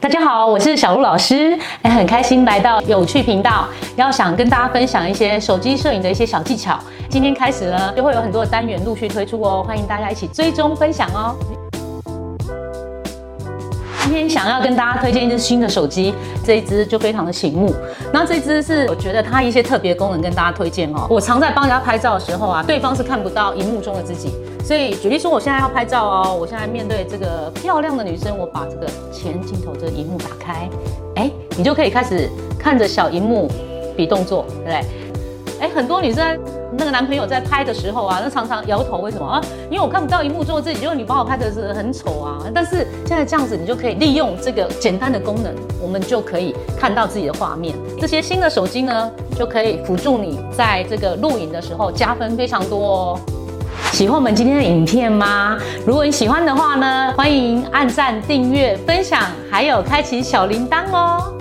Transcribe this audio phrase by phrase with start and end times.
[0.00, 3.66] 大家好，我是小鹿老师，哎，很开心来到有趣频道，
[3.96, 6.78] 要想跟大家分享一些手机摄影的一些小技巧。
[7.10, 11.34] 今天开始呢，就会有很多的单元陆续推出哦，欢迎大家一起追踪分享哦。
[14.08, 17.74] 今天想要跟大家推荐一支新的手机，这一支就非常的醒目。
[18.10, 21.06] 那这只是我觉得它一些特别功能跟大家推荐哦。
[21.10, 24.30] 我常在帮人家拍照的时候啊，对方是看不到荧幕中的自己，
[24.64, 30.70] 所以举例说我现在要拍照哦，我现在面对这个漂亮的女生，我把这个前镜头这个荧幕打开，
[31.16, 33.46] 哎，你就可以开始看着小荧幕
[33.94, 34.74] 比动作，对不对？
[35.60, 36.40] 哎，很多女生。
[36.76, 39.40] 那个男朋友在拍的时候啊，那常常摇头，为什么啊？
[39.70, 42.38] 因为我看不到荧幕做自己，因为你把我拍的是很丑啊。
[42.54, 47.74] 但是现在这样子，你就可以利用这个简单的功能，我们就可以看到自己的画面。
[47.98, 53.20] 这些新的手机呢，就可以辅助你在这个录影的时候加分非常多哦。
[53.92, 55.58] 喜欢我们今天的影片吗？
[55.86, 61.32] 如果你喜欢的话呢，欢迎按赞、订阅、分享，还有开启小铃铛哦。